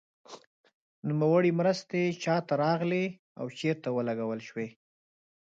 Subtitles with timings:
[1.07, 3.05] نوموړې مرستې چا ته راغلې
[3.39, 4.67] او چیرته ولګول شوې.